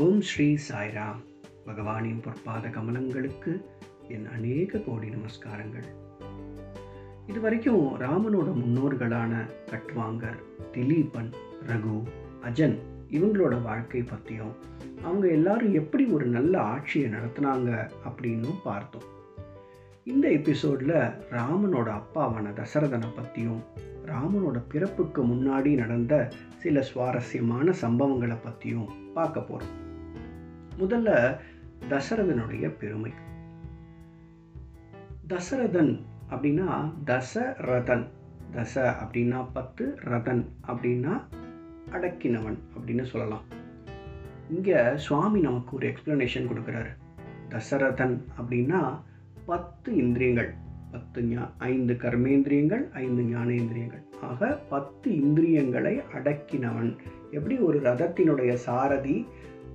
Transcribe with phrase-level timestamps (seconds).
[0.00, 1.18] ஓம் ஸ்ரீ சாய்ராம்.
[1.66, 3.62] பகவானின் பொற்பாத கமலங்களுக்கு
[4.08, 5.86] என் அநேக கோடி நமஸ்காரங்கள்.
[7.26, 9.32] இது வரைக்கும் ராமனோட முன்னோர்களான
[9.70, 10.38] கட்வாங்கர்
[10.72, 11.32] திலீபன்
[11.66, 12.02] ரகு
[12.44, 12.78] அஜன்
[13.10, 14.54] இவங்களோட வாழ்க்கை பற்றியும்
[15.02, 19.02] அவங்க எல்லாரும் எப்படி ஒரு நல்ல ஆட்சியை நடத்தினாங்க அப்படின்னும் பார்த்தோம்.
[20.04, 20.96] இந்த எபிசோடில்
[21.30, 23.62] ராமனோட அப்பாவான தசரதனை பற்றியும்
[24.06, 29.88] ராமனோட பிறப்புக்கு முன்னாடி நடந்த சில சுவாரஸ்யமான சம்பவங்களை பற்றியும் பார்க்க போகிறோம்
[30.80, 31.36] முதல்ல
[31.88, 33.12] தசரதனுடைய பெருமை.
[35.28, 38.06] தசரதன் அப்படின்னா தசரதன்.
[38.56, 41.22] தச அப்படின்னா பத்து ரதன் அப்படின்னா
[41.90, 43.42] அடக்கினவன் அப்படின்னு சொல்லலாம்.
[44.50, 46.88] இங்கே சுவாமி நமக்கு ஒரு எக்ஸ்பிளனேஷன் கொடுக்குறாரு.
[47.48, 49.00] தசரதன் அப்படின்னா
[49.46, 50.54] பத்து இந்திரியங்கள்.
[50.92, 54.02] பத்து ஞா ஐந்து கர்மேந்திரியங்கள் ஐந்து ஞானேந்திரியங்கள்.
[54.22, 56.96] ஆக பத்து இந்திரியங்களை அடக்கினவன்.
[57.30, 59.26] எப்படி ஒரு ரதத்தினுடைய சாரதி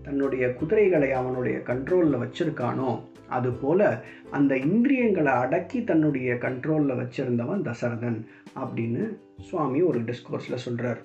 [0.05, 8.19] தன்னுடைய குதிரைகளை அவனுடைய கண்ட்ரோலில் வச்சிருக்கானோ அதுபோல அந்த இந்திரியங்களை அடக்கி தன்னுடைய கண்ட்ரோலில் வச்சிருந்தவன் தசரதன்
[8.55, 9.03] அப்படின்னு
[9.41, 11.01] சுவாமி ஒரு டிஸ்கோர்ஸில் சொல்கிறார்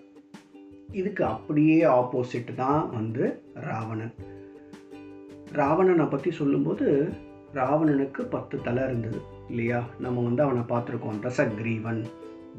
[0.92, 4.14] இதுக்கு அப்படியே ஆப்போசிட் தான் வந்து ராவணன்.
[5.52, 6.86] ராவணனை பற்றி சொல்லும்போது
[7.54, 9.84] ராவணனுக்கு பத்து தலை இருந்தது இல்லையா?
[9.98, 11.20] நம்ம வந்து அவனை பார்த்துருக்கோம்.
[11.22, 12.00] தசக்ரீவன்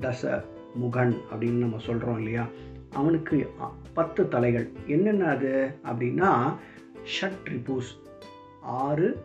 [0.01, 0.41] தச
[0.75, 2.45] முகன் அப்படின்னு நம்ம சொல்கிறோம் இல்லையா?
[2.93, 3.53] அவனுக்கு
[3.93, 4.69] பத்து தலைகள்.
[4.87, 5.79] என்னென்ன அது?
[5.83, 6.55] அப்படின்னா
[7.15, 7.91] ஷட் ரிபூஸ்.
[8.61, 9.23] ஆறு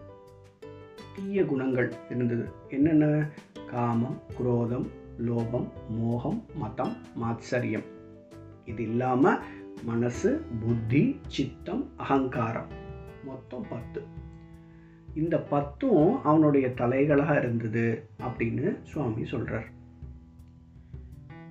[1.14, 2.48] தீய குணங்கள் இருந்தது.
[2.68, 3.28] என்னென்ன?
[3.70, 4.86] காமம் குரோதம்
[5.26, 7.84] லோபம் மோகம் மதம் மாத்சரியம்.
[8.64, 9.38] இது இல்லாமல்
[9.82, 12.68] மனசு புத்தி சித்தம் அகங்காரம்.
[13.24, 14.02] மொத்தம் பத்து.
[15.14, 19.68] இந்த பத்தும் அவனுடைய தலைகளாக இருந்தது அப்படின்னு சுவாமி சொல்கிறார்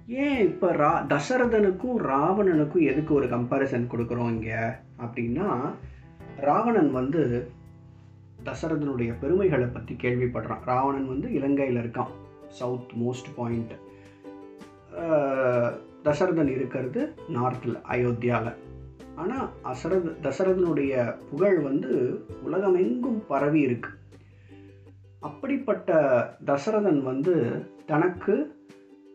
[0.07, 4.57] ஏன் இப்போ ரா தசரதனுக்கும் ராவணனுக்கும் எதுக்கு ஒரு கம்பாரிசன் கொடுக்குறோம் இங்கே
[4.97, 5.73] அப்படின்னா
[6.37, 7.51] ராவணன் வந்து
[8.43, 10.63] தசரதனுடைய பெருமைகளை பற்றி கேள்விப்படுறான்.
[10.65, 12.11] ராவணன் வந்து இலங்கையில் இருக்கான்.
[12.47, 13.71] சவுத் மோஸ்ட் பாயிண்ட்
[16.03, 18.55] தசரதன் இருக்கிறது நார்த்தில் அயோத்தியாவில்
[19.15, 23.89] ஆனால் அசரத் தசரதனுடைய புகழ் வந்து உலகமெங்கும் பரவி இருக்கு.
[25.19, 25.89] அப்படிப்பட்ட
[26.45, 28.54] தசரதன் வந்து தனக்கு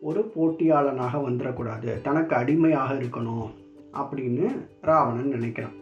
[0.01, 3.49] ஒரு போட்டியாளனாக வந்துடக்கூடாது தனக்கு அடிமையாக இருக்கணும்
[3.93, 4.45] அப்படின்னு
[4.81, 5.75] ராவணன் நினைக்கிறான்.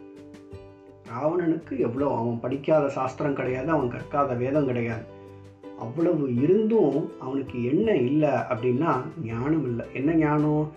[1.08, 5.02] ராவணனுக்கு எவ்வளோ அவன் படிக்காத சாஸ்திரம் கிடையாது அவன் கற்காத வேதம் கிடையாது.
[5.78, 9.86] அவ்வளவு இருந்தும் அவனுக்கு என்ன இல்லை அப்படின்னா ஞானம் இல்லை.
[9.92, 10.70] என்ன ஞானம்?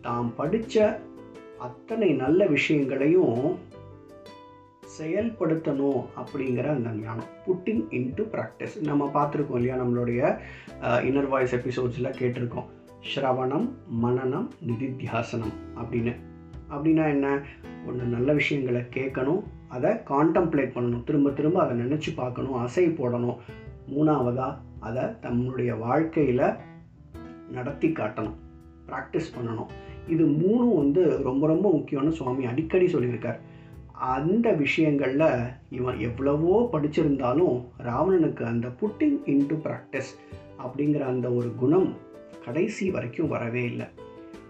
[0.00, 1.00] தான் படித்த
[1.58, 3.58] அத்தனை நல்ல விஷயங்களையும்
[5.00, 7.30] செயல்படுத்தணும் அப்படிங்கிற அந்த ஞானம்.
[7.46, 10.38] புட்டிங் இன்டு ப்ராக்டிஸ் நம்ம பார்த்துருக்கோம் இல்லையா நம்மளுடைய
[11.08, 12.68] இன்னர் வாய்ஸ் எபிசோட்ஸில் கேட்டிருக்கோம்.
[13.08, 13.66] ஸ்ரவணம்
[14.02, 16.14] மனநம் நிதித்தியாசனம் அப்படின்னு.
[16.70, 17.42] அப்படின்னா என்ன?
[17.86, 21.04] ஒன்று நல்ல விஷயங்களை கேட்கணும் அதை கான்டம்ப்ளேட் பண்ணணும்.
[21.04, 23.36] திரும்ப திரும்ப அதை நினச்சி பார்க்கணும் அசை போடணும்.
[23.90, 26.42] மூணாவதாக அதை தம்முடைய வாழ்க்கையில்
[27.50, 28.34] நடத்தி காட்டணும்.
[28.88, 29.70] ப்ராக்டிஸ் பண்ணணும்.
[30.08, 33.38] இது மூணும் வந்து ரொம்ப ரொம்ப முக்கியம்னு சுவாமி அடிக்கடி சொல்லியிருக்கார்.
[33.98, 35.38] அந்த விஷயங்களில்
[35.70, 40.10] இவன் எவ்வளவோ படிச்சிருந்தாலும் ராவணனுக்கு அந்த புட்டிங் இன்டு ப்ராக்டிஸ்
[40.58, 41.96] அப்படிங்கிற அந்த ஒரு குணம்
[42.44, 43.86] கடைசி வரைக்கும் வரவே இல்லை.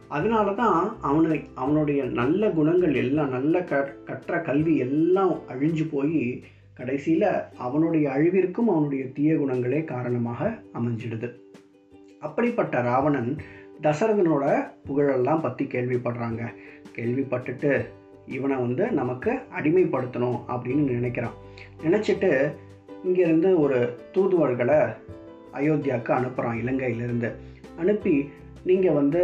[0.09, 6.45] அதனால தான் அவனை அவனுடைய நல்ல குணங்கள் எல்லாம் நல்ல க கற்ற கல்வி எல்லாம் அழிஞ்சு போய்
[6.75, 7.29] கடைசியில்
[7.59, 11.35] அவனுடைய அழிவிற்கும் அவனுடைய தீய குணங்களே காரணமாக அமைஞ்சிடுது.
[12.21, 13.37] அப்படிப்பட்ட ராவணன்
[13.83, 16.47] தசரதனோட புகழெல்லாம் பற்றி கேள்விப்படுறாங்க.
[16.97, 17.89] கேள்விப்பட்டுட்டு
[18.37, 21.37] இவனை வந்து நமக்கு அடிமைப்படுத்தணும் அப்படின்னு நினைக்கிறான்.
[21.85, 22.31] நினச்சிட்டு
[23.07, 23.79] இங்கேருந்து ஒரு
[24.13, 24.79] தூதுவர்களை
[25.59, 27.31] அயோத்தியாவுக்கு அனுப்புகிறான் இலங்கையிலேருந்து.
[27.79, 28.15] அனுப்பி
[28.65, 29.23] நீங்கள் வந்து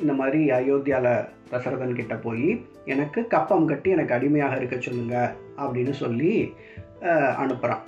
[0.00, 2.48] இந்த மாதிரி அயோத்தியாவில் தசரதன் கிட்ட போய்
[2.84, 5.16] எனக்கு கப்பம் கட்டி எனக்கு அடிமையாக இருக்க சொல்லுங்க
[5.62, 6.32] அப்படின்னு சொல்லி
[7.42, 7.84] அனுப்புகிறான்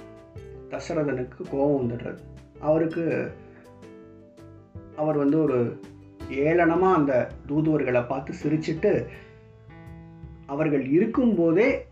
[0.72, 2.20] தசரதனுக்கு கோபம் வந்துடுறது.
[2.60, 3.04] அவருக்கு
[4.96, 5.58] அவர் வந்து ஒரு
[6.48, 7.14] ஏளனமாக அந்த
[7.46, 8.92] தூதுவர்களை பார்த்து சிரிச்சிட்டு
[10.48, 11.86] அவர்கள் இருக்கும்போதே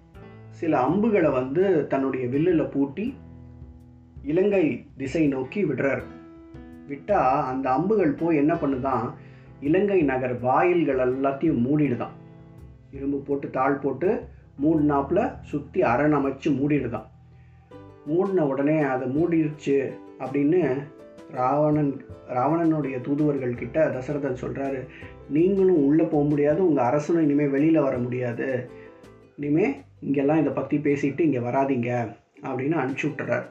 [0.50, 3.14] சில அம்புகளை வந்து தன்னுடைய வில்லில் பூட்டி
[4.22, 6.02] இலங்கை திசை நோக்கி விடுறார்.
[6.88, 9.12] விட்டால் அந்த அம்புகள் போய் என்ன பண்ணுதான்?
[9.60, 12.14] இலங்கை நகர் வாயில்கள் எல்லாத்தையும் மூடிடுதான்.
[12.92, 14.28] இரும்பு போட்டு தாள் போட்டு
[14.62, 17.06] மூடினாப்பில் சுற்றி அரண் அமைச்சு மூடிடுதான்.
[18.06, 20.82] மூடின உடனே அதை மூடிடுச்சு அப்படின்னு
[21.30, 24.86] ராவணன் ராவணனுடைய தூதுவர்கள் கிட்ட தசரதன் சொல்கிறாரு
[25.30, 28.70] நீங்களும் உள்ளே போக முடியாது உங்கள் அரசனும் இனிமேல் வெளியில் வர முடியாது.
[29.36, 32.08] இனிமேல் இங்கெல்லாம் இதை பற்றி பேசிட்டு இங்கே வராதிங்க
[32.42, 33.44] அப்படின்னு அனுப்பிச்சி விட்டுறார்.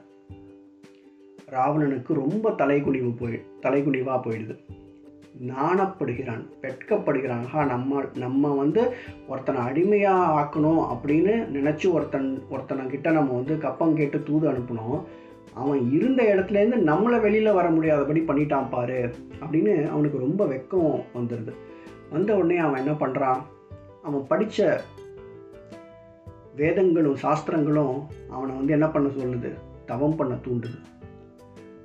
[1.52, 4.56] ராவணனுக்கு ரொம்ப தலைக்குனிவு போய் தலைக்குனிவாக போயிடுது.
[5.48, 7.44] நாணப்படுகிறான் வெட்கப்படுகிறான்.
[7.44, 8.94] ஆஹா நம்ம நம்ம வந்து
[9.28, 15.04] ஒருத்தனை அடிமையாக ஆக்கணும் அப்படின்னு நினச்சி ஒருத்தன் ஒருத்தனங்கிட்ட நம்ம வந்து கப்பம் கேட்டு தூது அனுப்பணும்
[15.54, 21.54] அவன் இருந்த இடத்துலேருந்து நம்மளை வெளியில் வர முடியாதபடி பண்ணிட்டான் பாரு அப்படின்னு அவனுக்கு ரொம்ப வெக்கம் வந்துடுது
[22.10, 23.42] வந்த உடனே அவன் என்ன பண்ணுறான்
[24.04, 24.82] அவன் படித்த
[26.56, 29.54] வேதங்களும் சாஸ்திரங்களும் அவனை வந்து என்ன பண்ண சொல்லுது?
[29.86, 30.80] தவம் பண்ண தூண்டுது.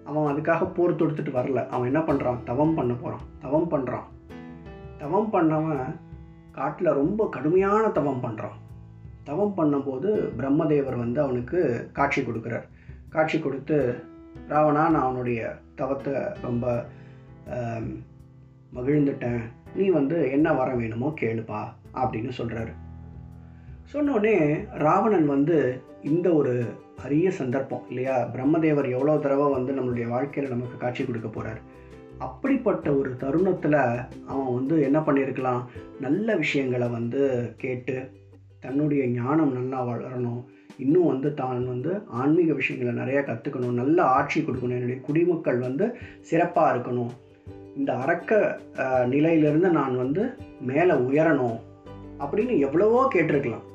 [0.05, 1.69] அவன் அதுக்காக போர் தொடுத்துட்டு வரல.
[1.69, 4.03] அவன் என்ன பண்ணுறான் தவம் பண்ண போகிறான் தவம் பண்ணுறான்
[4.99, 5.97] தவம் பண்ணவன்
[6.51, 8.59] காட்டில் ரொம்ப கடுமையான தவம் பண்ணுறான்
[9.25, 12.63] தவம் பண்ணும்போது பிரம்மதேவர் வந்து அவனுக்கு காட்சி கொடுக்குறார்.
[13.15, 13.79] காட்சி கொடுத்து
[14.51, 15.41] ராவணா நான் அவனுடைய
[15.79, 16.15] தவத்தை
[16.47, 16.67] ரொம்ப
[18.77, 19.43] மகிழ்ந்துட்டேன்.
[19.79, 21.61] நீ வந்து என்ன வர வேணுமோ கேளுப்பா
[22.03, 22.73] அப்படின்னு சொல்கிறாரு
[23.93, 24.37] சொன்னோடனே
[24.85, 25.57] ராவணன் வந்து
[26.11, 26.53] இந்த ஒரு
[27.05, 28.17] அரிய சந்தர்ப்பம் இல்லையா?
[28.35, 31.61] பிரம்மதேவர் எவ்வளோ தடவை வந்து நம்மளுடைய வாழ்க்கையில் நமக்கு காட்சி கொடுக்க போகிறார்
[32.27, 33.79] அப்படிப்பட்ட ஒரு தருணத்தில்
[34.31, 35.63] அவன் வந்து என்ன பண்ணியிருக்கலாம்?
[36.05, 37.23] நல்ல விஷயங்களை வந்து
[37.63, 37.97] கேட்டு
[38.65, 40.43] தன்னுடைய ஞானம் நல்லா வளரணும்.
[40.85, 44.77] இன்னும் வந்து தான் வந்து ஆன்மீக விஷயங்களை நிறையா கற்றுக்கணும் நல்ல ஆட்சி கொடுக்கணும்.
[44.79, 45.87] என்னுடைய குடிமக்கள் வந்து
[46.31, 47.13] சிறப்பாக இருக்கணும்.
[47.79, 48.41] இந்த அரக்க
[49.13, 50.23] நிலையிலிருந்து நான் வந்து
[50.71, 51.59] மேலே உயரணும்
[52.23, 53.67] அப்படின்னு எவ்வளவோ கேட்டிருக்கலாம்.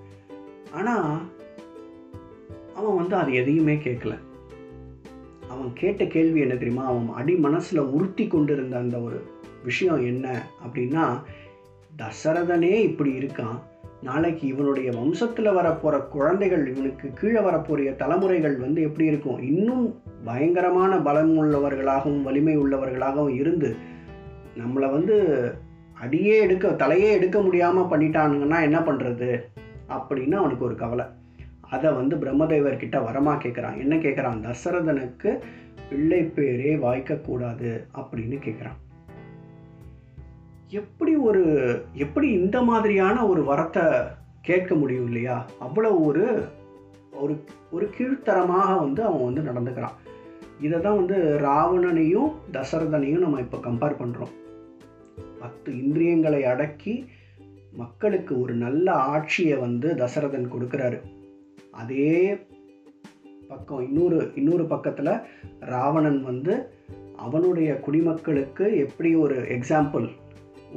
[0.79, 1.09] ஆனால்
[2.77, 4.15] அவன் வந்து அது எதையுமே கேட்கல.
[5.53, 6.85] அவன் கேட்ட கேள்வி என்ன தெரியுமா?
[6.91, 9.19] அவன் அடி மனசில் உறுத்தி கொண்டிருந்த அந்த ஒரு
[9.67, 10.27] விஷயம் என்ன
[10.65, 11.03] அப்படின்னா
[12.01, 13.59] தசரதனே இப்படி இருக்கான்.
[14.01, 19.39] நாளைக்கு இவனுடைய வம்சத்தில் வரப்போகிற குழந்தைகள் இவனுக்கு கீழே வரப்போகிற தலைமுறைகள் வந்து எப்படி இருக்கும்?
[19.39, 23.75] இன்னும் பயங்கரமான பலம் உள்ளவர்களாகவும் வலிமை உள்ளவர்களாகவும் இருந்து
[24.57, 25.53] நம்மளை வந்து
[25.93, 29.41] அடியே எடுக்க தலையே எடுக்க முடியாமல் பண்ணிட்டானுங்கன்னா என்ன பண்ணுறது
[29.89, 31.05] அப்படின்னு அவனுக்கு ஒரு கவலை.
[31.61, 35.39] அதை வந்து பிரம்மதேவர்கிட்ட வரமா கேட்குறான் என்ன கேட்குறான் தசரதனுக்கு
[35.89, 38.83] பிள்ளை பேரே வாய்க்கக்கூடாது அப்படின்னு கேட்குறான்
[40.69, 41.43] எப்படி ஒரு
[41.93, 43.83] எப்படி இந்த மாதிரியான ஒரு வரத்தை
[44.41, 45.45] கேட்க முடியும் இல்லையா?
[45.59, 46.43] அவ்வளோ ஒரு
[47.11, 49.93] ஒரு ஒரு கீழ்த்தரமாக வந்து அவன் வந்து நடந்துக்கிறான்.
[50.61, 54.33] இதை தான் வந்து ராவணனையும் தசரதனையும் நம்ம இப்போ கம்பேர் பண்ணுறோம்
[55.39, 57.09] பத்து இந்திரியங்களை அடக்கி
[57.73, 60.99] மக்களுக்கு ஒரு நல்ல ஆட்சியை வந்து தசரதன் கொடுக்குறாரு.
[61.71, 62.37] அதே
[63.47, 65.21] பக்கம் இன்னொரு இன்னொரு பக்கத்தில்
[65.59, 66.73] ராவணன் வந்து
[67.15, 70.09] அவனுடைய குடிமக்களுக்கு எப்படி ஒரு எக்ஸாம்பிள்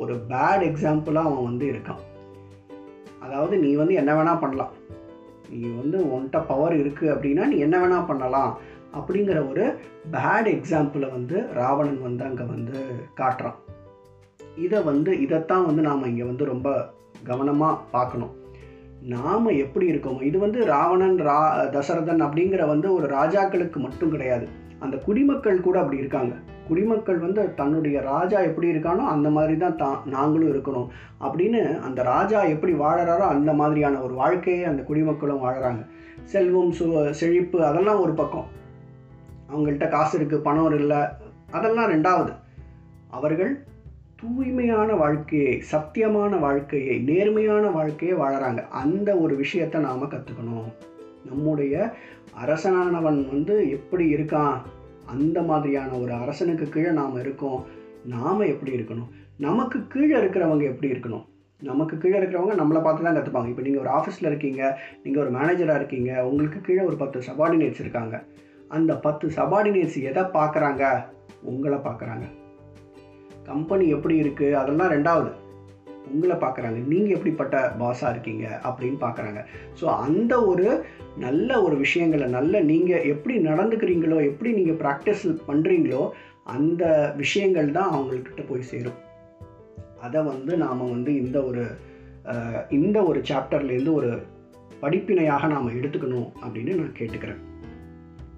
[0.02, 2.02] ஒரு பேட் எக்ஸாம்பிளாக அவன் வந்து இருக்கான்.
[3.24, 4.74] அதாவது நீ வந்து என்ன வேணால் பண்ணலாம்.
[5.50, 8.52] நீ வந்து உன்கிட்ட பவர் இருக்குது அப்படின்னா நீ என்ன வேணால் பண்ணலாம்
[8.98, 9.64] அப்படிங்கிற ஒரு
[10.14, 12.78] பேட் எக்ஸாம்பிளை வந்து ராவணன் வந்து அங்கே வந்து
[13.20, 13.58] காட்டுறான்.
[14.64, 16.68] இதை வந்து இதைத்தான் வந்து நாம் இங்கே வந்து ரொம்ப
[17.30, 18.34] கவனமாக பார்க்கணும்.
[19.14, 21.40] நாம் எப்படி இருக்கோமோ இது வந்து ராவணன் ரா
[21.74, 24.46] தசரதன் அப்படிங்கிற வந்து ஒரு ராஜாக்களுக்கு மட்டும் கிடையாது.
[24.78, 26.34] அந்த குடிமக்கள் கூட அப்படி இருக்காங்க.
[26.69, 30.88] குடிமக்கள் வந்து தன்னுடைய ராஜா எப்படி இருக்கானோ அந்த மாதிரி தான் தா நாங்களும் இருக்கணும்.
[31.20, 35.86] அப்படின்னு அந்த ராஜா எப்படி வாழறாரோ அந்த மாதிரியான ஒரு வாழ்க்கையை அந்த குடிமக்களும் வாழறாங்க.
[36.25, 38.46] செல்வம் சு செழிப்பு அதெல்லாம் ஒரு பக்கம்.
[39.52, 41.00] அவங்கள்ட்ட காசு இருக்குது பணம் இல்லை
[41.50, 42.32] அதெல்லாம் ரெண்டாவது.
[43.10, 43.64] அவர்கள்
[44.16, 48.69] தூய்மையான வாழ்க்கையை சத்தியமான வாழ்க்கையை நேர்மையான வாழ்க்கையை வாழறாங்க.
[48.69, 50.69] அந்த ஒரு விஷயத்தை நாம் கற்றுக்கணும்
[51.24, 51.94] நம்முடைய
[52.44, 54.56] அரசனானவன் வந்து எப்படி இருக்கான்?
[55.06, 57.64] அந்த மாதிரியான ஒரு அரசனுக்கு கீழே நாம் இருக்கோம்.
[58.04, 59.08] நாம் எப்படி இருக்கணும்?
[59.36, 61.24] நமக்கு கீழே இருக்கிறவங்க எப்படி இருக்கணும்?
[61.62, 65.75] நமக்கு கீழே இருக்கிறவங்க நம்மளை பார்த்து தான் கற்றுப்பாங்க இப்போ நீங்கள் ஒரு ஆஃபீஸில் இருக்கீங்க நீங்கள் ஒரு மேனேஜராக
[65.75, 68.25] இருக்கீங்க உங்களுக்கு கீழே ஒரு பத்து சபார்டினேட்ஸ் இருக்காங்க.
[68.68, 71.04] அந்த பத்து சபார்டினேட்ஸ் எதை பார்க்குறாங்க?
[71.42, 72.22] உங்களை பார்க்குறாங்க.
[73.44, 75.32] கம்பெனி எப்படி இருக்குது அதெல்லாம் ரெண்டாவது.
[76.12, 76.78] உங்களை பார்க்குறாங்க.
[76.92, 79.40] நீங்கள் எப்படிப்பட்ட பாஸாக இருக்கீங்க அப்படின்னு பார்க்குறாங்க.
[79.80, 80.66] ஸோ அந்த ஒரு
[81.26, 86.02] நல்ல ஒரு விஷயங்களை நல்ல நீங்கள் எப்படி நடந்துக்கிறீங்களோ எப்படி நீங்கள் ப்ராக்டிஸ் பண்ணுறீங்களோ
[86.56, 86.84] அந்த
[87.22, 88.98] விஷயங்கள் தான் அவங்கக்கிட்ட போய் சேரும்.
[90.06, 91.64] அதை வந்து நாம் வந்து இந்த ஒரு
[92.78, 94.10] இந்த ஒரு சாப்டர்லேருந்து ஒரு
[94.82, 97.40] படிப்பினையாக நாம் எடுத்துக்கணும் அப்படின்னு நான் கேட்டுக்கிறேன்.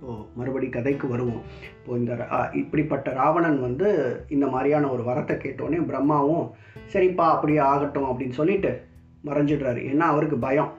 [0.01, 1.43] இப்போது மறுபடி கதைக்கு வருவோம்.
[1.81, 6.51] இப்போ இந்த ரா- இப்படிப்பட்ட ராவணன் வந்து இந்த மாதிரியான ஒரு வரத்தை கேட்டோடனே பிரம்மாவும்
[6.93, 8.83] சரிப்பா அப்படியே ஆகட்டும் அப்படின்னு சொல்லிட்டு
[9.25, 9.93] மறைஞ்சிடுறாரு.
[9.93, 10.73] ஏன்னா அவருக்கு பயம்.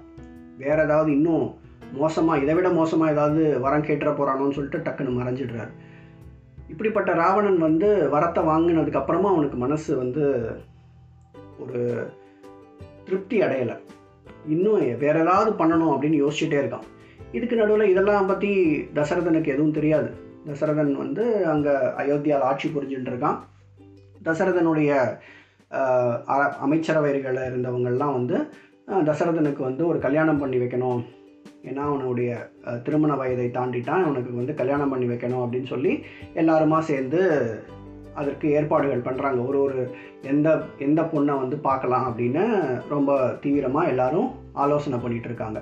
[0.58, 1.56] வேற ஏதாவது இன்னும்
[1.94, 5.70] மோசமாக இதை விட மோசமாக ஏதாவது வரம் கேட்டுற போகிறானோன்னு சொல்லிட்டு டக்குன்னு மறைஞ்சிடுறாரு.
[6.68, 10.51] இப்படிப்பட்ட ராவணன் வந்து வரத்தை வாங்கினதுக்கப்புறமா அவனுக்கு மனசு வந்து
[11.60, 12.10] ஒரு
[13.06, 13.78] திருப்தி அடையலை.
[14.48, 17.00] இன்னும் வேற ஏதாவது பண்ணணும் அப்படின்னு யோசிச்சுட்டே இருக்கான்.
[17.38, 18.52] இதுக்கு நடுவில் இதெல்லாம் பற்றி
[18.98, 20.10] தசரதனுக்கு எதுவும் தெரியாது.
[20.50, 21.24] தசரதன் வந்து
[21.54, 23.40] அங்கே அயோத்தியாவில் ஆட்சி புரிஞ்சுட்டு இருக்கான்
[24.28, 24.92] தசரதனுடைய
[26.66, 28.38] அமைச்சரவைகளில் இருந்தவங்கள்லாம் வந்து
[29.10, 31.02] தசரதனுக்கு வந்து ஒரு கல்யாணம் பண்ணி வைக்கணும்.
[31.70, 32.32] ஏன்னா அவனுடைய
[32.86, 34.06] திருமண வயதை தாண்டிட்டான்.
[34.08, 35.94] அவனுக்கு வந்து கல்யாணம் பண்ணி வைக்கணும் அப்படின்னு சொல்லி
[36.42, 37.22] எல்லாருமா சேர்ந்து
[38.22, 39.82] அதற்கு ஏற்பாடுகள் பண்ணுறாங்க ஒரு ஒரு
[40.32, 40.48] எந்த
[40.86, 42.44] எந்த பொண்ணை வந்து பார்க்கலாம் அப்படின்னு
[42.94, 44.30] ரொம்ப தீவிரமாக எல்லாரும்
[44.64, 45.62] ஆலோசனை பண்ணிகிட்டு இருக்காங்க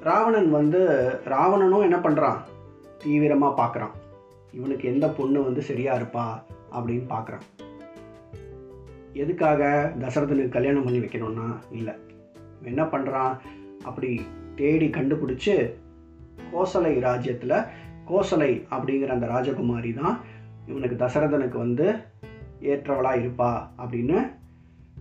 [0.00, 0.80] ராவணன் வந்து
[1.24, 2.38] ராவணனும் என்ன பண்ணுறான்
[2.98, 3.94] தீவிரமாக பார்க்குறான்
[4.52, 6.38] இவனுக்கு எந்த பொண்ணு வந்து சரியாக இருப்பா
[6.72, 7.46] அப்படின்னு பார்க்குறான்
[9.12, 11.94] எதுக்காக தசரதனுக்கு கல்யாணம் பண்ணி வைக்கணும்னா இல்லை.
[12.60, 13.36] இவன் என்ன பண்ணுறான்
[13.82, 14.20] அப்படி
[14.56, 15.70] தேடி கண்டுபிடிச்சி
[16.52, 17.66] கோசலை ராஜ்யத்தில்
[18.08, 20.20] கோசலை அப்படிங்கிற அந்த ராஜகுமாரி தான்
[20.66, 21.86] இவனுக்கு தசரதனுக்கு வந்து
[22.60, 24.30] ஏற்றவளாக இருப்பா அப்படின்னு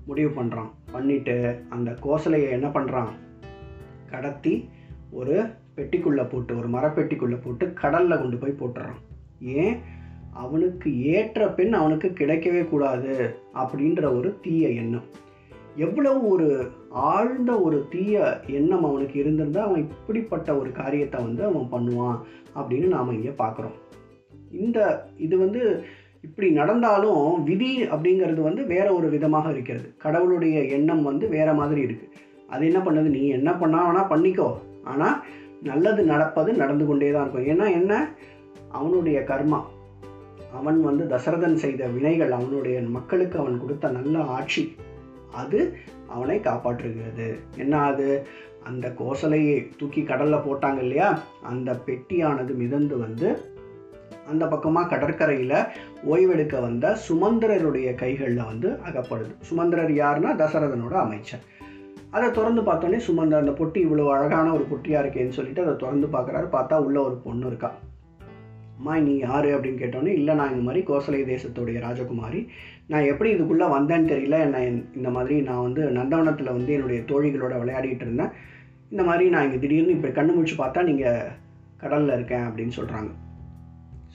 [0.05, 3.11] முடிவு பண்ணுறான் பண்ணிட்டு அந்த கோசலையை என்ன பண்ணுறான்
[4.11, 4.69] கடத்தி
[5.11, 5.43] ஒரு
[5.75, 8.97] பெட்டிக்குள்ளே போட்டு ஒரு மரப்பெட்டிக்குள்ளே போட்டு கடலில் கொண்டு போய் போட்டுறான்.
[9.39, 9.77] ஏன்?
[10.33, 15.03] அவனுக்கு ஏற்ற பெண் அவனுக்கு கிடைக்கவே கூடாது அப்படின்ற ஒரு தீய எண்ணம்.
[15.75, 22.17] எவ்வளவு ஒரு ஆழ்ந்த ஒரு தீய எண்ணம் அவனுக்கு இருந்திருந்தால் அவன் இப்படிப்பட்ட ஒரு காரியத்தை வந்து அவன் பண்ணுவான்
[22.55, 23.77] அப்படின்னு நாம் இங்கே பார்க்குறோம்.
[24.51, 25.83] இந்த இது வந்து
[26.21, 29.93] இப்படி நடந்தாலும் விதி அப்படிங்கிறது வந்து வேற ஒரு விதமாக இருக்கிறது.
[29.97, 32.11] கடவுளுடைய எண்ணம் வந்து வேற மாதிரி இருக்குது
[32.47, 33.09] அது என்ன பண்ணுது?
[33.09, 34.55] நீ என்ன பண்ணா வேணா பண்ணிக்கோ.
[34.83, 35.23] ஆனால்
[35.63, 37.59] நல்லது நடப்பது நடந்து கொண்டே தான் இருக்கும்.
[37.59, 38.09] ஏன்னா என்ன?
[38.69, 39.61] அவனுடைய கர்மா.
[40.53, 44.75] அவன் வந்து தசரதன் செய்த வினைகள் அவனுடைய மக்களுக்கு அவன் கொடுத்த நல்ல ஆட்சி.
[45.33, 47.39] அது அவனை காப்பாற்றுகிறது.
[47.57, 48.27] என்ன அது?
[48.63, 51.19] அந்த கோசலையை தூக்கி கடலில் போட்டாங்க இல்லையா?
[51.43, 53.57] அந்த பெட்டியானது மிதந்து வந்து
[54.29, 55.63] அந்த பக்கமாக கடற்கரையில்
[56.11, 59.35] ஓய்வெடுக்க வந்த சுமந்திரருடைய கைகளில் வந்து அகப்படுது.
[59.41, 60.35] சுமந்திரர் யாருன்னா?
[60.37, 61.39] தசரதனோட அமைச்சர்.
[62.11, 66.47] அதை திறந்து பார்த்தோன்னே சுமந்த அந்த பொட்டி இவ்வளோ அழகான ஒரு பொட்டியாக இருக்கேன்னு சொல்லிட்டு அதை திறந்து பார்க்குறாரு.
[66.51, 67.71] பார்த்தா உள்ள ஒரு பொண்ணு இருக்கா.
[68.77, 69.45] அம்மா நீ யார்?
[69.45, 72.47] அப்படின்னு கேட்டோன்னே இல்லை நான் இந்த மாதிரி கோசலை தேசத்துடைய ராஜகுமாரி.
[72.87, 74.39] நான் எப்படி இதுக்குள்ளே வந்தேன்னு தெரியல.
[74.39, 78.29] என்னை இந்த மாதிரி நான் வந்து நந்தவனத்தில் வந்து என்னுடைய தோழிகளோட விளையாடிட்டு இருந்தேன்.
[78.89, 81.27] இந்த மாதிரி நான் இங்கே திடீர்னு இப்படி கண்ணு முடிச்சு பார்த்தா நீங்கள்
[81.77, 83.11] கடலில் இருக்கேன் அப்படின்னு சொல்கிறாங்க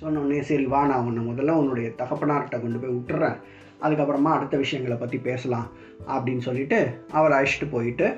[0.01, 3.37] சொன்னோடனே சரி வா நான் உன்னை முதல்ல உன்னுடைய தகப்பனார்கிட்ட கொண்டு போய் விட்டுறேன்.
[3.85, 5.69] அதுக்கப்புறமா அடுத்த விஷயங்களை பற்றி பேசலாம்
[6.09, 6.79] அப்படின்னு சொல்லிட்டு
[7.11, 8.09] அவர் அழைச்சிட்டு போயிட்டு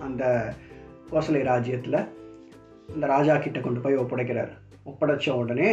[0.00, 0.24] அந்த
[1.10, 2.00] கோசலை ராஜ்யத்தில்
[2.94, 4.52] அந்த ராஜா கிட்ட கொண்டு போய் ஒப்படைக்கிறார்.
[4.86, 5.70] ஒப்படைச்ச உடனே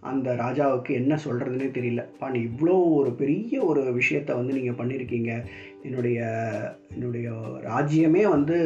[0.00, 2.02] அந்த ராஜாவுக்கு என்ன சொல்கிறதுனே தெரியல.
[2.18, 5.30] பா இவ்வளோ ஒரு பெரிய ஒரு விஷயத்த வந்து நீங்கள் பண்ணியிருக்கீங்க
[5.82, 6.18] என்னுடைய
[6.92, 7.30] என்னுடைய
[7.68, 8.56] ராஜ்யமே வந்து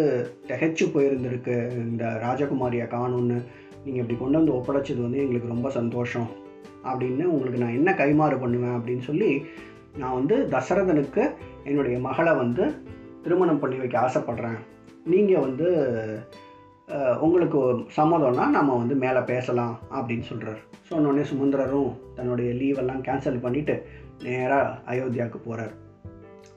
[0.48, 1.56] திகைச்சு போயிருந்திருக்கு.
[1.72, 3.38] இந்த ராஜகுமாரியை காணும்னு
[3.84, 6.28] நீங்கள் இப்படி கொண்டு வந்து ஒப்படைச்சது வந்து எங்களுக்கு ரொம்ப சந்தோஷம்.
[6.84, 8.76] அப்படின்னு உங்களுக்கு நான் என்ன கைமாறு பண்ணுவேன்?
[8.78, 9.30] அப்படின்னு சொல்லி
[9.97, 11.30] நான் வந்து தசரதனுக்கு
[11.64, 12.83] என்னுடைய மகளை வந்து
[13.23, 14.59] திருமணம் பண்ணி வைக்க ஆசைப்பட்றேன்.
[15.04, 15.68] நீங்கள் வந்து
[17.21, 17.59] உங்களுக்கு
[17.97, 23.83] சம்மதம்னா நம்ம வந்து மேலே பேசலாம் அப்படின்னு சொல்கிறார் சொன்னோடனே சுமந்திரரும் தன்னுடைய லீவெல்லாம் கேன்சல் பண்ணிவிட்டு
[24.23, 25.75] நேராக அயோத்தியாவுக்கு போகிறார்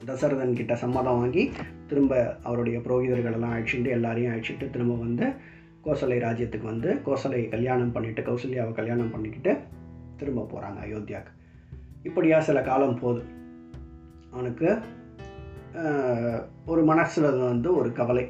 [0.05, 1.51] தசரதன் கிட்ட சம்மதம் வாங்கி
[1.87, 5.25] திரும்ப அவருடைய புரோகிதர்களெல்லாம் அழைச்சிட்டு எல்லாரையும் அழைச்சிட்டு திரும்ப வந்து
[5.83, 9.57] கோசலை ராஜ்யத்துக்கு வந்து கோசலை கல்யாணம் பண்ணிட்டு கௌசல்யாவை கல்யாணம் பண்ணிக்கிட்டு
[10.17, 11.31] திரும்ப போகிறாங்க அயோத்தியாவுக்கு.
[12.03, 13.23] இப்படியா சில காலம் போகுது.
[14.31, 14.69] அவனுக்கு
[16.65, 18.25] ஒரு மனசில் வந்து ஒரு கவலை.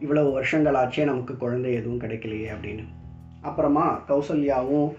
[0.00, 2.84] இவ்வளவு வருஷங்கள் ஆச்சே நமக்கு குழந்தை எதுவும் கிடைக்கலையே அப்படின்னு.
[3.40, 4.90] அப்புறமா கௌசல்யாவும்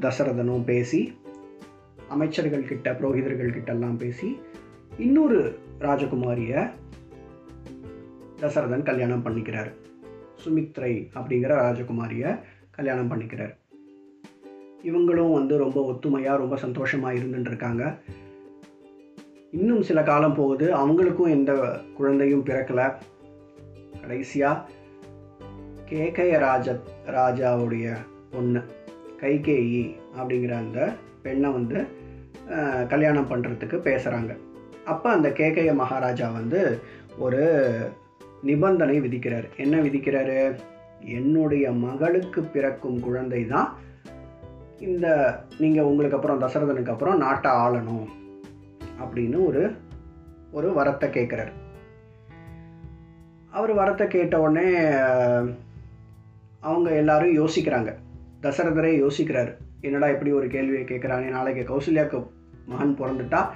[0.00, 1.00] தசரதனும் பேசி
[2.14, 4.28] அமைச்சர்கள்கிட்ட புரோகிதர்கள்கிட்டெல்லாம் எல்லாம் பேசி
[4.98, 5.38] இன்னொரு
[5.78, 6.70] ராஜகுமாரியை
[8.40, 9.70] தசரதன் கல்யாணம் பண்ணிக்கிறார்.
[10.42, 12.30] சுமித்ரை அப்படிங்கிற ராஜகுமாரியை
[12.70, 13.54] கல்யாணம் பண்ணிக்கிறார்.
[14.88, 17.82] இவங்களும் வந்து ரொம்ப ஒத்துமையாக ரொம்ப சந்தோஷமாக இருந்துட்டுருக்காங்க
[19.58, 20.66] இன்னும் சில காலம் போகுது.
[20.80, 21.52] அவங்களுக்கும் எந்த
[21.96, 22.86] குழந்தையும் பிறக்கலை.
[24.00, 24.64] கடைசியாக
[25.90, 26.76] கேகய ராஜ
[27.16, 27.86] ராஜாவுடைய
[28.30, 28.60] பொண்ணு
[29.20, 29.82] கைகேயி
[30.18, 30.78] அப்படிங்கிற அந்த
[31.22, 31.78] பெண்ணை வந்து
[32.88, 34.32] கல்யாணம் பண்ணுறதுக்கு பேசுகிறாங்க
[34.84, 36.60] அப்போ அந்த கேகய மகாராஜா வந்து
[37.24, 37.42] ஒரு
[38.42, 39.46] நிபந்தனை விதிக்கிறார்.
[39.56, 40.38] என்ன விதிக்கிறாரு?
[41.18, 43.68] என்னுடைய மகளுக்கு பிறக்கும் குழந்தை தான்
[44.82, 48.04] இந்த நீங்கள் உங்களுக்கு அப்புறம் தசரதனுக்கு அப்புறம் நாட்டை ஆளணும்
[49.00, 49.72] அப்படின்னு ஒரு
[50.52, 51.52] ஒரு வரத்தை கேட்குறாரு.
[53.50, 54.90] அவர் வரத்தை கேட்ட உடனே
[56.60, 57.94] அவங்க எல்லாரும் யோசிக்கிறாங்க.
[58.42, 59.56] தசரதரே யோசிக்கிறாரு.
[59.80, 61.30] என்னடா இப்படி ஒரு கேள்வியை கேட்குறானே?
[61.30, 62.26] நாளைக்கு கௌசல்யாவுக்கு
[62.66, 63.46] மகன் பிறந்துட்டா?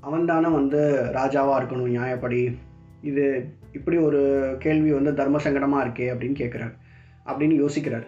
[0.00, 2.56] அவன் தானே வந்து ராஜாவாக இருக்கணும் நியாயப்படி.
[3.02, 6.76] இது இப்படி ஒரு கேள்வி வந்து தர்ம சங்கடமாக இருக்கே அப்படின்னு கேட்குறாரு.
[7.26, 8.06] அப்படின்னு யோசிக்கிறார்.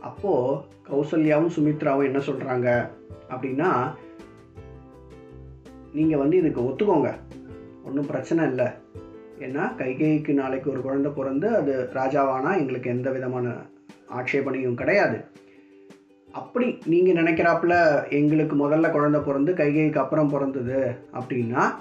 [0.00, 2.88] அப்போது கௌசல்யாவும் சுமித்ராவும் என்ன சொல்கிறாங்க
[3.30, 3.94] அப்படின்னா
[5.92, 7.14] நீங்கள் வந்து இதுக்கு ஒத்துக்கோங்க.
[7.84, 8.66] ஒன்றும் பிரச்சனை இல்லை.
[9.38, 12.58] ஏன்னா கைகைக்கு நாளைக்கு ஒரு குழந்தை பிறந்து அது ராஜாவானா?
[12.58, 13.54] எங்களுக்கு எந்த விதமான
[14.08, 15.24] ஆட்சேபனையும் கிடையாது.
[16.32, 21.74] அப்படி நீங்கள் நினைக்கிறாப்புல எங்களுக்கு முதல்ல குழந்தை பிறந்து கைகைக்கு அப்புறம் பிறந்தது அப்படின்னா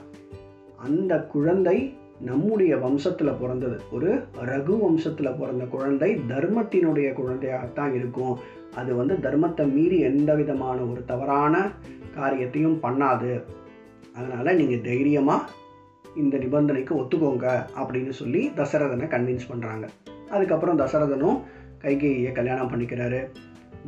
[0.77, 1.97] அந்த குழந்தை
[2.27, 3.77] நம்முடைய வம்சத்தில் பிறந்தது.
[3.91, 4.09] ஒரு
[4.49, 8.33] ரகு வம்சத்தில் பிறந்த குழந்தை தர்மத்தினுடைய குழந்தையாகத்தான் இருக்கும்.
[8.75, 11.55] அது வந்து தர்மத்தை மீறி எந்த விதமான ஒரு தவறான
[12.15, 13.31] காரியத்தையும் பண்ணாது.
[14.17, 15.47] அதனால் நீங்கள் தைரியமாக
[16.15, 17.47] இந்த நிபந்தனைக்கு ஒத்துக்கோங்க
[17.79, 19.85] அப்படின்னு சொல்லி தசரதனை கன்வின்ஸ் பண்ணுறாங்க
[20.29, 21.39] அதுக்கப்புறம் தசரதனும்
[21.83, 23.21] கைகேயை கல்யாணம் பண்ணிக்கிறாரு.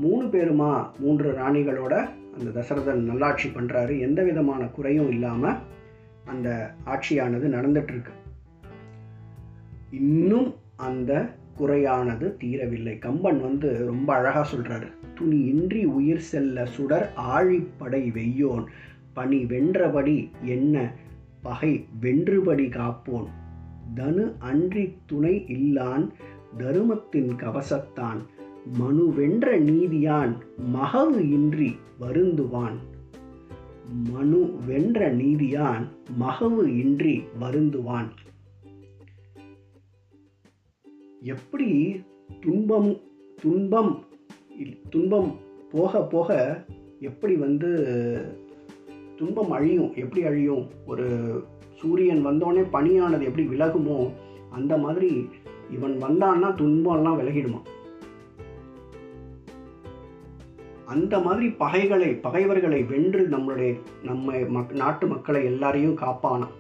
[0.04, 1.94] மூணு பேருமா மூன்று ராணிகளோட
[2.36, 5.60] அந்த தசரதன் நல்லாட்சி பண்ணுறாரு எந்த விதமான குறையும் இல்லாமல்
[6.32, 6.50] அந்த
[6.86, 8.12] ஆட்சியானது நடந்துகிட்ருக்கு
[9.92, 13.00] இன்னும் அந்த குறையானது தீரவில்லை.
[13.00, 18.66] கம்பன் வந்து ரொம்ப அழகாக சொல்கிறாரு துணி இன்றி உயிர் செல்ல சுடர் ஆழிப்படை வெய்யோன்
[19.14, 20.94] பணி வென்றபடி என்ன
[21.42, 23.28] பகை வென்றுபடி காப்போன்.
[23.96, 26.14] தனு அன்றி துணை இல்லான்
[26.58, 28.18] தருமத்தின் கவசத்தான்
[28.78, 30.36] மனு வென்ற நீதியான்
[30.76, 32.78] மகவு இன்றி வருந்துவான்.
[34.12, 35.88] மனு வென்ற நீதியான்
[36.20, 38.08] மகவு இன்றி வருந்துவான்.
[41.22, 42.02] எப்படி
[42.40, 43.00] துன்பம்
[43.42, 44.04] துன்பம்
[44.90, 45.36] துன்பம்
[45.72, 46.60] போக போக
[47.00, 47.70] எப்படி வந்து
[49.18, 50.68] துன்பம் அழியும் எப்படி அழியும்?
[50.86, 51.08] ஒரு
[51.82, 54.12] சூரியன் வந்தோடனே பனியானது எப்படி விலகுமோ
[54.50, 55.28] அந்த மாதிரி
[55.72, 57.62] இவன் வந்தான்னா துன்பம்லாம் விலகிடுமா
[60.86, 66.56] அந்த மாதிரி பகைகளை பகைவர்களை வென்று நம்மளுடைய நம்ம மக் நாட்டு மக்களை எல்லாரையும் காப்பானான்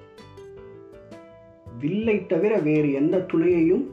[1.79, 3.83] வில்லை தவிர வேறு எந்த துணையையும்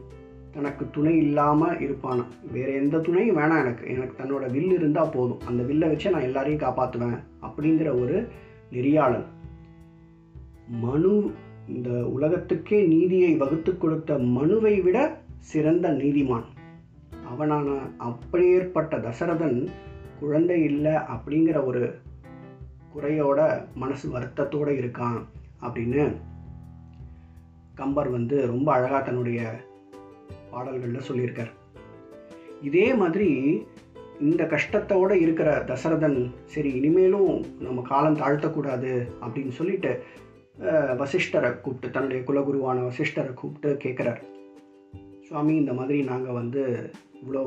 [0.52, 2.24] தனக்கு துணை இல்லாமல் இருப்பானா?
[2.52, 3.88] வேறு எந்த துணையும் வேணாம் எனக்கு.
[3.88, 5.40] எனக்கு தன்னோட வில் இருந்தால் போதும்.
[5.46, 8.28] அந்த வில்லை வச்சு நான் எல்லாரையும் காப்பாற்றுவேன் அப்படிங்கிற ஒரு
[8.72, 9.24] நெறியாளன்.
[10.68, 11.32] மனு
[11.68, 16.44] இந்த உலகத்துக்கே நீதியை வகுத்து கொடுத்த மனுவை விட சிறந்த நீதிமான்.
[17.32, 19.68] அவனான அப்படியேற்பட்ட தசரதன்
[20.20, 21.98] குழந்தை இல்லை அப்படிங்கிற ஒரு
[22.96, 25.24] குறையோட மனசு வருத்தத்தோடு இருக்கான்
[25.62, 26.14] அப்படின்னு
[27.74, 29.60] கம்பர் வந்து ரொம்ப அழகாக தன்னுடைய
[30.58, 31.52] பாடல்களில் சொல்லியிருக்கார்.
[32.68, 33.28] இதே மாதிரி
[34.28, 36.16] இந்த கஷ்டத்தோடு இருக்கிற தசரதன்
[36.52, 37.34] சரி இனிமேலும்
[37.66, 38.92] நம்ம காலம் தாழ்த்தக்கூடாது
[39.24, 39.92] அப்படின்னு சொல்லிட்டு
[41.00, 44.20] வசிஷ்டரை கூப்பிட்டு தன்னுடைய குலகுருவான வசிஷ்டரை கூப்பிட்டு கேட்குறார்.
[45.26, 46.62] சுவாமி இந்த மாதிரி நாங்கள் வந்து
[47.20, 47.42] இவ்வளோ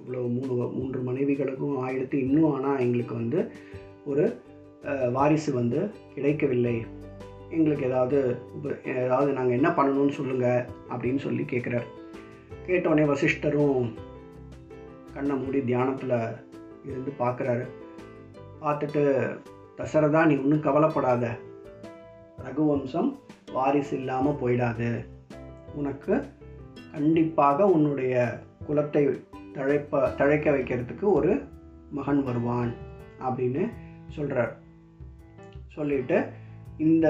[0.00, 3.40] இவ்வளோ மூணு மூன்று மனைவிகளுக்கும் ஆயிடுத்து இன்னும் ஆனால் எங்களுக்கு வந்து
[4.10, 4.24] ஒரு
[5.16, 5.78] வாரிசு வந்து
[6.14, 6.76] கிடைக்கவில்லை.
[7.56, 8.18] எங்களுக்கு ஏதாவது
[9.02, 11.86] ஏதாவது நாங்கள் என்ன பண்ணணும்னு சொல்லுங்கள் அப்படின்னு சொல்லி கேட்குறாரு.
[12.66, 13.82] கேட்டோடனே வசிஷ்டரும்
[15.14, 16.16] கண்ணை மூடி தியானத்தில்
[16.84, 17.64] இருந்து பார்க்குறாரு.
[18.62, 19.02] பார்த்துட்டு
[19.76, 21.24] தசரதா நீ ஒன்றும் கவலைப்படாத.
[22.46, 23.10] ரகுவம்சம்
[23.52, 24.90] வாரிசு இல்லாமல் போயிடாது.
[25.74, 26.14] உனக்கு
[26.92, 28.14] கண்டிப்பாக உன்னுடைய
[28.68, 29.04] குலத்தை
[29.56, 31.32] தழைப்ப தழைக்க வைக்கிறதுக்கு ஒரு
[31.90, 32.72] மகன் வருவான்
[33.26, 33.64] அப்படின்னு
[34.08, 34.54] சொல்கிறார்
[35.66, 36.18] சொல்லிட்டு
[36.78, 37.06] இந்த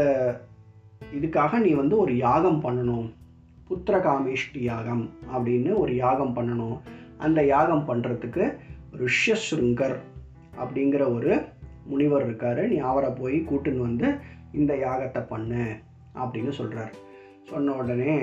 [1.12, 3.06] இதுக்காக நீ வந்து ஒரு யாகம் பண்ணணும்.
[3.70, 6.76] புத்திரகாமேஷ்டி யாகம் அப்படின்னு ஒரு யாகம் பண்ணணும்.
[7.18, 8.44] அந்த யாகம் பண்ணுறதுக்கு
[8.98, 9.96] ரிஷ்யஸ்ருங்கர்
[10.56, 11.32] அப்படிங்கிற ஒரு
[11.84, 12.68] முனிவர் இருக்கார்.
[12.68, 14.08] நீ அவரை போய் கூட்டுன்னு வந்து
[14.52, 15.64] இந்த யாகத்தை பண்ணு
[16.14, 16.94] அப்படின்னு சொல்கிறார்
[17.42, 18.14] சொன்ன உடனே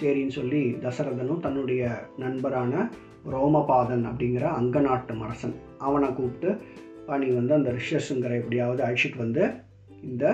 [0.00, 1.82] சரின்னு சொல்லி தசரதனும் தன்னுடைய
[2.16, 2.90] நண்பரான
[3.30, 6.50] ரோமபாதன் அப்படிங்கிற அங்க நாட்டு மரசன் அவனை கூப்பிட்டு
[7.18, 9.42] நீ வந்து அந்த ரிஷ்யசுங்கரை எப்படியாவது அழிச்சிட்டு வந்து
[10.02, 10.24] இந்த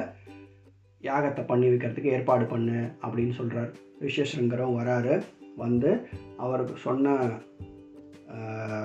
[1.00, 3.70] யாகத்தை பண்ணி வைக்கிறதுக்கு ஏற்பாடு பண்ணு அப்படின்னு சொல்கிறார்
[4.04, 5.14] ரிஷ்யசுங்கரம் வராரு.
[5.56, 5.92] வந்து
[6.36, 7.16] அவருக்கு சொன்ன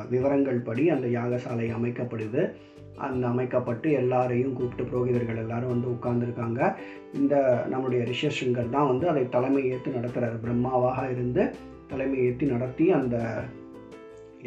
[0.09, 2.43] விவரங்கள் படி அந்த யாகசாலை அமைக்கப்படுது.
[2.97, 6.61] அந்த அமைக்கப்பட்டு எல்லாரையும் கூப்பிட்டு புரோகிதர்கள் எல்லாரும் வந்து உட்கார்ந்துருக்காங்க.
[7.13, 11.43] இந்த நம்முடைய ரிஷியசிங்கர் தான் வந்து அதை தலைமை ஏற்று நடத்துகிறார் பிரம்மாவாக இருந்து
[11.87, 13.17] தலைமை ஏற்றி நடத்தி அந்த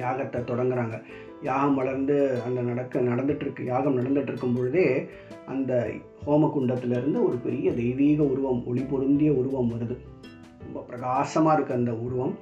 [0.03, 0.97] யாகத்தை தொடங்குறாங்க.
[1.43, 4.87] யாகம் வளர்ந்து அந்த நடக்க நடந்துட்டுருக்கு யாகம் நடந்துட்டு பொழுதே
[5.47, 5.73] அந்த
[6.27, 9.97] ஹோமகுண்டத்திலேருந்து ஒரு பெரிய தெய்வீக உருவம் ஒளி பொருந்திய உருவம் வருது.
[10.67, 12.35] ரொம்ப பிரகாசமாக இருக்கு அந்த உருவம்.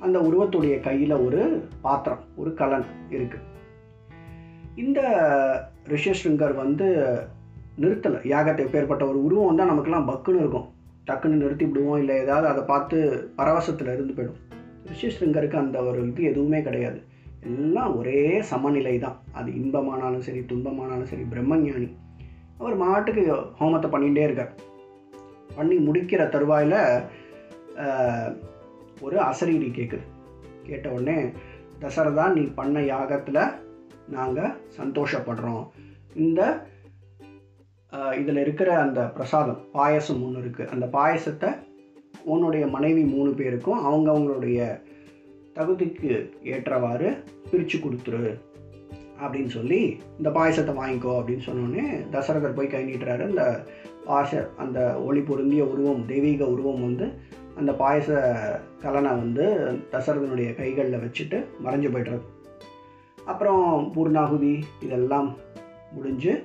[0.00, 1.40] அந்த உருவத்துடைய கையில் ஒரு
[1.80, 3.38] பாத்திரம் ஒரு கலன் இருக்கு.
[4.82, 5.00] இந்த
[5.92, 6.86] ரிஷியஸ்ருங்கர் வந்து
[7.80, 8.18] நிறுத்தலை.
[8.32, 10.68] யாகத்தை பேர்பட்ட ஒரு உருவம் வந்தால் நமக்கெல்லாம் பக்குன்னு இருக்கும்.
[11.08, 12.98] டக்குன்னு நிறுத்தி விடுவோம் இல்லை ஏதாவது அதை பார்த்து
[13.36, 14.40] பரவசத்தில் இருந்து போயிடும்.
[14.90, 17.00] ரிஷியஸ்ருங்கருக்கு அந்த ஒரு இது எதுவுமே கிடையாது.
[17.48, 21.88] எல்லாம் ஒரே சமநிலை தான் அது இன்பமானாலும் சரி துன்பமானாலும் சரி பிரம்மஞானி.
[22.58, 23.22] அவர் மாட்டுக்கு
[23.60, 24.52] ஹோமத்தை பண்ணிகிட்டே இருக்கார்.
[25.56, 26.78] பண்ணி முடிக்கிற தருவாயில்
[29.00, 30.06] ஒரு அசரீரி கேட்குது
[30.62, 31.30] கேட்ட உடனே
[31.80, 33.54] தசரதா நீ பண்ண யாகத்தில்
[34.08, 35.64] நாங்கள் சந்தோஷப்படுறோம்.
[36.14, 36.68] இந்த
[38.18, 41.50] இதில் இருக்கிற அந்த பிரசாதம் பாயசம் ஒன்று இருக்குது அந்த பாயசத்தை
[42.24, 44.80] உன்னுடைய மனைவி மூணு பேருக்கும் அவங்கவங்களுடைய
[45.54, 48.38] தகுதிக்கு ஏற்றவாறு பிரித்து கொடுத்துரு
[49.20, 53.22] அப்படின்னு சொல்லி இந்த பாயசத்தை வாங்கிக்கோ அப்படின்னு சொன்னோடனே தசரதர் போய் கை நீட்டுறாரு.
[53.22, 53.64] அந்த
[54.06, 57.06] பாச அந்த ஒளி பொருந்திய உருவம் தெய்வீக உருவம் வந்து
[57.56, 58.08] அந்த பாயச
[58.82, 59.44] கலனை வந்து
[59.90, 62.24] தசரதனுடைய கைகளில் வச்சுட்டு மறைஞ்சு போய்டுறது
[63.24, 65.36] அப்புறம் பூர்ணாகுதி இதெல்லாம்
[65.92, 66.44] முடிஞ்சு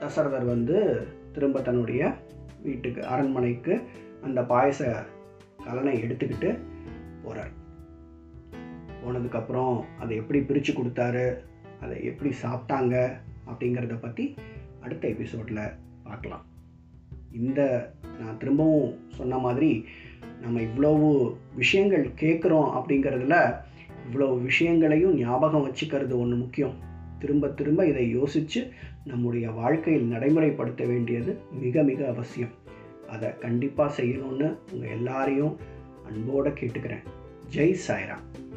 [0.00, 2.16] தசரதர் வந்து திரும்ப தன்னுடைய
[2.62, 3.80] வீட்டுக்கு அரண்மனைக்கு
[4.22, 5.04] அந்த பாயச
[5.64, 6.58] கலனை எடுத்துக்கிட்டு
[7.24, 7.52] போகிறார்
[9.04, 11.36] போனதுக்கப்புறம் அதை எப்படி பிரித்து கொடுத்தாரு
[11.80, 12.94] அதை எப்படி சாப்பிட்டாங்க
[13.46, 14.34] அப்படிங்கிறத பற்றி
[14.80, 16.44] அடுத்த எபிசோடில் பார்க்கலாம்.
[17.32, 19.84] இந்த நான் திரும்பவும் சொன்ன மாதிரி
[20.40, 23.54] நம்ம இவ்வளவு விஷயங்கள் கேட்குறோம் அப்படிங்கிறதுல
[24.12, 26.74] இவ்வளோ விஷயங்களையும் ஞாபகம் வச்சுக்கிறது ஒன்று முக்கியம்.
[27.18, 28.72] திரும்ப திரும்ப இதை யோசித்து
[29.04, 32.50] நம்முடைய வாழ்க்கையில் நடைமுறைப்படுத்த வேண்டியது மிக மிக அவசியம்.
[33.08, 35.56] அதை கண்டிப்பாக செய்யணும்னு உங்கள் எல்லாரையும்
[36.06, 37.04] அன்போடு கேட்டுக்கிறேன்.
[37.54, 38.56] ஜெய் சாய்ராம்.